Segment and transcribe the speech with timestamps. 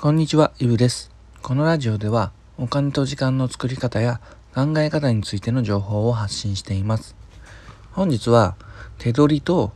[0.00, 1.10] こんにちは、イブです。
[1.42, 4.20] このラジオでは、お金と時間の作り方や
[4.54, 7.16] 考え方についての情報を発信しています。
[7.90, 8.54] 本日は、
[8.98, 9.72] 手取りと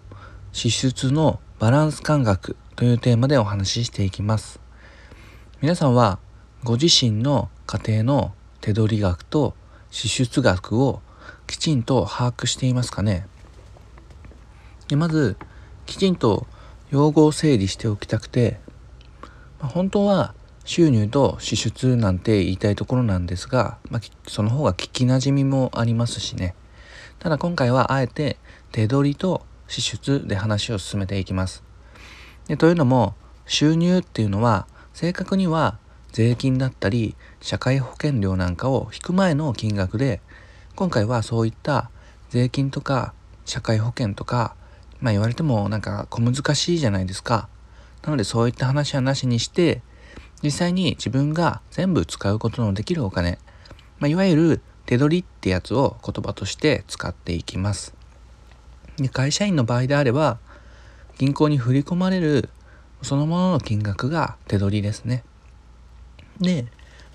[0.52, 4.60] 支出のバランス感覚というテーマでお話ししていきます。
[5.60, 6.20] 皆さんは、
[6.62, 9.56] ご自身の家庭の手取り額と
[9.90, 11.02] 支出額を
[11.48, 13.26] きちんと把握していますかね？
[14.86, 15.36] でまず、
[15.84, 16.46] きちんと
[16.90, 18.60] 用語を整理しておきたくて
[19.62, 20.34] 本当は
[20.64, 26.54] 収入と支出なんて言いたいところなんですが、まあ、その方が聞きなじみもありますしね。
[27.18, 28.36] ただ今回はあえて
[28.72, 31.62] 手取りと支出で話を進めていきます。
[32.48, 33.14] でというのも
[33.46, 35.78] 収入っていうのは正確には
[36.10, 40.20] 税金だったり社会保険料なんかを引く前の金額で
[40.74, 41.90] 今回はそういった
[42.30, 44.56] 税金とか社会保険とか
[45.00, 47.48] まあ言われてもなんか小難しいじゃないですか。
[48.02, 49.82] なのでそういった話はなしにして、
[50.42, 53.38] 実際に自分が全部使うことのできるお金、
[53.98, 57.94] まあ、いわゆる手取りってやつを言葉として使っていきます。
[58.96, 60.38] で会社員の場合であれば、
[61.18, 62.48] 銀行に振り込まれる
[63.02, 65.24] そのものの金額が手取りですね。
[66.40, 66.66] で、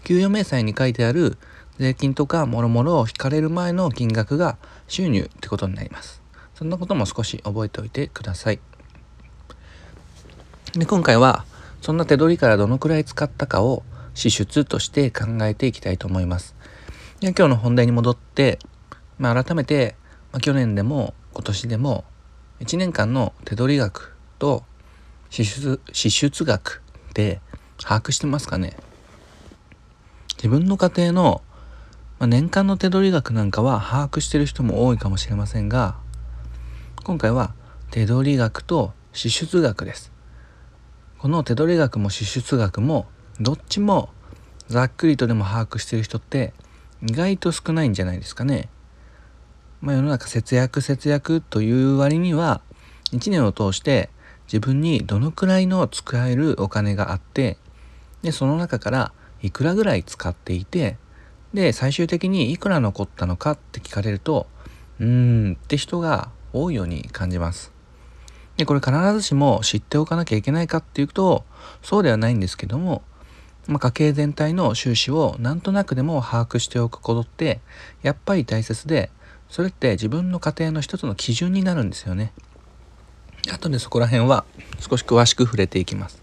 [0.04, 1.38] 給与明細に書いてある
[1.78, 4.58] 税金とかもろもろを引かれる前の金額が
[4.88, 6.22] 収入ってことになります。
[6.56, 8.60] そんなことも少し覚えておいてください。
[10.78, 11.44] で今回は
[11.82, 13.82] そんな手取りからどのくらい使ったかを
[14.14, 16.56] 支出として考えていきたいと思います。
[17.20, 18.60] で今日の本題に戻って、
[19.18, 19.96] まあ、改めて、
[20.32, 22.04] まあ、去年でも今年でも
[22.60, 24.64] 1年間の手取り額と
[25.32, 26.84] 支出支出額
[27.16, 27.42] で
[27.82, 28.78] 把握してますかね
[30.36, 31.42] 自分の家庭の、
[32.20, 35.98] ま、年間の手取り額なんかは把握してる人も多いかもしれませんが
[37.04, 37.56] 今回は
[37.90, 40.17] 手取り額と支出額です
[41.20, 43.08] この手取り額も支出額も
[43.40, 44.10] どっちも
[44.68, 46.54] ざっくりとでも把握してる人って
[47.02, 48.70] 意外と少ないんじゃないですかね。
[49.82, 52.62] まあ、世の中節約節約という割には
[53.14, 54.10] 1年を通して
[54.46, 57.58] 自分にどのくらいの使えるお金があって
[58.22, 59.12] でその中から
[59.42, 60.98] いくらぐらい使っていて
[61.54, 64.48] で最終的にいくら残ったのかって聞かれると
[65.00, 67.77] うーんって人が多いように感じます。
[68.58, 71.46] で、これ必ずしも知っておかなきゃいけないかっていうと、
[71.84, 73.04] そうではないんですけども、
[73.68, 77.60] まあ、家計全体の収支をなんとなくでも把握しておくことって、
[78.02, 79.12] やっぱり大切で、
[79.50, 82.34] それって自分の家庭の一つの基準になるんですよね。
[83.52, 84.44] 後でそこら辺は
[84.80, 86.22] 少し詳しく触れていきます。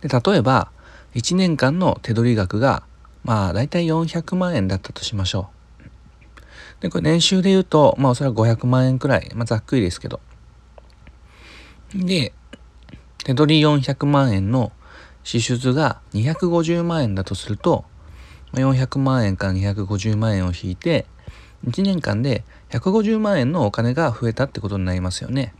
[0.00, 0.70] で例えば、
[1.14, 2.82] 1年間の手取り額が、
[3.24, 5.50] まあ、大体400万円だったとしましょ
[6.80, 6.82] う。
[6.82, 10.20] で、これ年収で言うと、まあ、おそらく500万円くらい、まあ、ざっくりですけど、
[11.94, 12.32] で、
[13.24, 14.72] 手取り400万円の
[15.24, 17.84] 支出が250万円だとすると、
[18.54, 21.06] 400万円から250万円を引いて、
[21.66, 25.54] 1年間で150万円のお金が増えたってことになりますよね。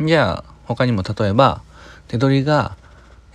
[0.00, 1.62] じゃあ、他にも例えば、
[2.08, 2.76] 手取りが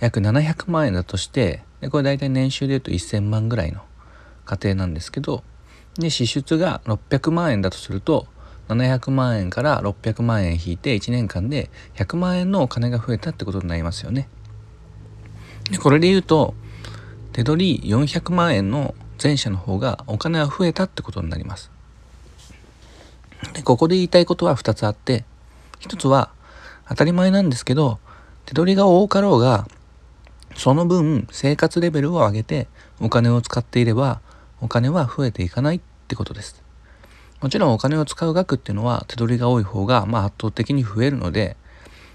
[0.00, 3.82] 約700万円だとして、でこれ大体年収で言うと1000万ぐらいの
[4.44, 5.42] 家庭なんですけど、
[5.94, 8.26] で、支出が600万円だとすると、
[8.68, 14.28] 700万円から600万円引いて1年間で100万円のお金が増えたってことになりますよね。
[15.70, 16.54] でこれで言うと
[17.32, 21.70] 手取り400万円の前者の方がお金は増えたってことになります。
[23.52, 25.24] でここで言いたいことは2つあって
[25.80, 26.30] 1つは
[26.88, 27.98] 当たり前なんですけど
[28.46, 29.68] 手取りが多かろうが
[30.54, 32.68] その分生活レベルを上げて
[33.00, 34.20] お金を使っていれば
[34.60, 36.65] お金は増えていかないってことです。
[37.40, 41.56] もちろんお金を使う額っていうのは手取りが多い方がまあ圧倒的に増えるので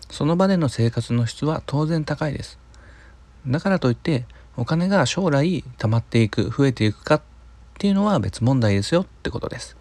[0.09, 2.59] その場での生活の質は当然高いです。
[3.47, 4.25] だからといって
[4.57, 7.21] お金が将来貯まっていく増えていくかっ
[7.77, 9.77] ていうのは別問題ですよってことです。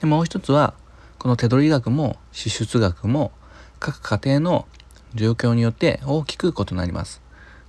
[0.00, 0.74] でもう一つは
[1.18, 3.32] この手取り額も支出額も
[3.78, 4.66] 各家庭の
[5.14, 7.25] 状況によって大きく異なります。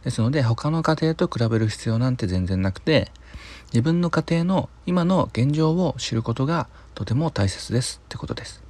[0.07, 3.11] ですので他の家庭と比べる必要なんて全然なくて
[3.73, 8.63] 自分の家庭の今の現状を知ることがとても大切ですってことです。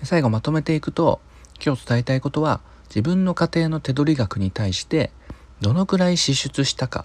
[0.00, 1.20] で最後まとめていくと
[1.64, 5.12] 今日伝えたいことは自分の家庭の手取り額に対して
[5.60, 7.04] どのくらい支出したか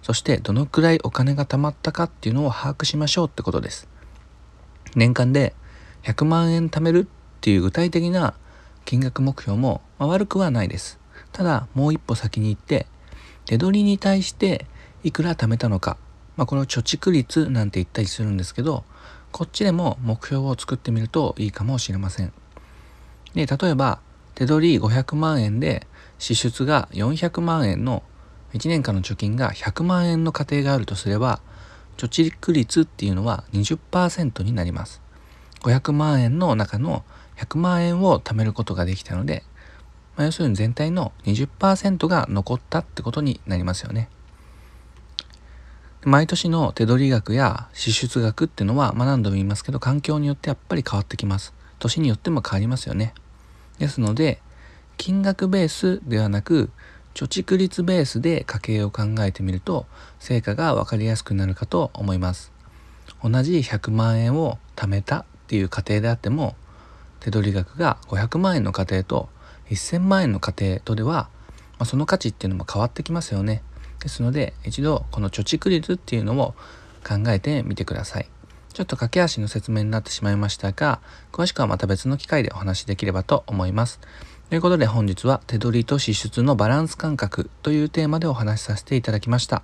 [0.00, 3.86] そしてどのくらいお金が貯まったかっていうのを把握しましょうってことです。
[4.96, 5.54] 年間で
[6.04, 7.06] 100万円貯めるっ
[7.42, 8.32] ていう具体的な
[8.86, 10.98] 金額目標も、まあ、悪くはないです。
[11.34, 12.86] ただもう一歩先に行って
[13.46, 14.66] 手取りに対して
[15.02, 15.96] いくら貯めたのか、
[16.36, 18.84] まあ、この貯蓄率なんて言ったりするんですけど
[19.32, 22.32] こっちでも目標を作ってみるといいかもしれません。
[23.34, 23.98] で、例えば、
[24.36, 25.88] 手取り500万円で
[26.18, 28.04] 支出が400万円の
[28.52, 31.40] 1年間の貯金が100万円の家庭があるとすれば
[31.96, 35.02] 貯蓄率っていうのは20%になります
[35.62, 37.04] 500万円の中の
[37.36, 39.42] 100万円を貯めることができたので、
[40.16, 44.08] まあ、要するに全体の20%が残ったってことになりますよね。
[46.04, 51.54] 毎年の手取り額や支出額っていうのは、まあ、何度も言いますけど環境によってやっぱり変わってきます。
[51.78, 53.14] 年によっても変わりますよね。
[53.78, 54.40] ですので
[54.96, 56.70] 金額ベースではなく
[57.14, 59.86] 貯蓄率ベースで家計を考えてみると
[60.18, 62.52] 成果が分かりやすくなるかと思います。
[63.22, 66.54] 同じ100万円を貯めたっていう家庭であっても
[67.20, 69.28] 手取り額が500万円の家庭と
[69.74, 71.28] 1000万円の家庭とでは、
[71.78, 73.62] まあ、その価値っていうのも変わってきますよね。
[74.00, 76.54] ですので一度この貯蓄率っていうのを
[77.06, 78.28] 考えてみてください。
[78.72, 81.00] ちょっと駆け足の説明になってしまいましたが
[81.30, 84.00] 詳しくはまた別の機会でお話しできればと思います。
[84.50, 89.62] ということで本日は手取りと支出のバランス感覚というテーマでお話しさせていただきました。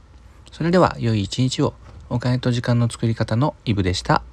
[0.53, 1.75] それでは良い一日を。
[2.13, 4.30] お金と時間の作り方のイブでした。